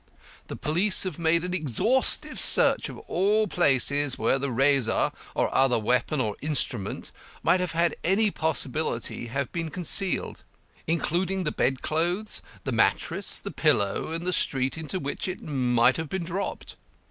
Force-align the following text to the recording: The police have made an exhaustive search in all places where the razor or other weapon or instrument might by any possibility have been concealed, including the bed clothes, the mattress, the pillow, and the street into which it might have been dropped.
The 0.47 0.55
police 0.55 1.03
have 1.03 1.19
made 1.19 1.43
an 1.43 1.53
exhaustive 1.53 2.39
search 2.39 2.89
in 2.89 2.97
all 3.07 3.45
places 3.45 4.17
where 4.17 4.39
the 4.39 4.49
razor 4.49 5.11
or 5.35 5.53
other 5.53 5.77
weapon 5.77 6.19
or 6.19 6.35
instrument 6.41 7.11
might 7.43 7.59
by 7.71 7.91
any 8.03 8.31
possibility 8.31 9.27
have 9.27 9.51
been 9.51 9.69
concealed, 9.69 10.41
including 10.87 11.43
the 11.43 11.51
bed 11.51 11.83
clothes, 11.83 12.41
the 12.63 12.71
mattress, 12.71 13.39
the 13.39 13.51
pillow, 13.51 14.11
and 14.11 14.25
the 14.25 14.33
street 14.33 14.75
into 14.75 14.99
which 14.99 15.27
it 15.27 15.39
might 15.43 15.97
have 15.97 16.09
been 16.09 16.23
dropped. 16.23 16.77